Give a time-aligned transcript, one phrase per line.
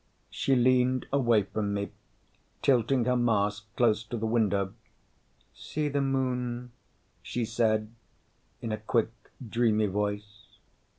[0.31, 1.91] She leaned away from me,
[2.63, 4.73] tilting her mask close to the window.
[5.53, 6.71] "See the Moon,"
[7.21, 7.91] she said
[8.63, 9.11] in a quick,
[9.47, 10.57] dreamy voice.